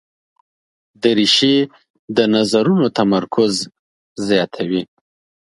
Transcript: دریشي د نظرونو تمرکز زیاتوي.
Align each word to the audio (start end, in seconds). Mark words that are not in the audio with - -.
دریشي 1.01 1.55
د 2.15 2.19
نظرونو 2.35 2.87
تمرکز 2.99 3.53
زیاتوي. 4.27 4.81